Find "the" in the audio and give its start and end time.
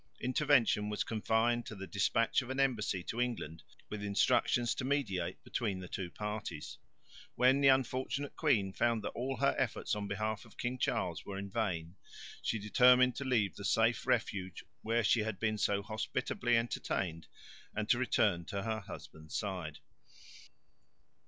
1.75-1.85, 5.79-5.87, 7.61-7.67, 13.55-13.63